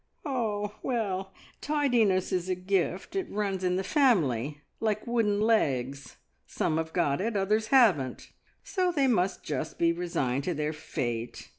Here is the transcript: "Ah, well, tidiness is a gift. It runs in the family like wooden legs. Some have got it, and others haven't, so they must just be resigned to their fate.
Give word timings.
"Ah, 0.25 0.71
well, 0.81 1.31
tidiness 1.61 2.31
is 2.31 2.49
a 2.49 2.55
gift. 2.55 3.15
It 3.15 3.29
runs 3.29 3.63
in 3.63 3.75
the 3.75 3.83
family 3.83 4.61
like 4.79 5.05
wooden 5.05 5.39
legs. 5.39 6.17
Some 6.47 6.77
have 6.77 6.91
got 6.91 7.21
it, 7.21 7.27
and 7.27 7.37
others 7.37 7.67
haven't, 7.67 8.31
so 8.63 8.91
they 8.91 9.05
must 9.05 9.43
just 9.43 9.77
be 9.77 9.93
resigned 9.93 10.45
to 10.45 10.55
their 10.55 10.73
fate. 10.73 11.49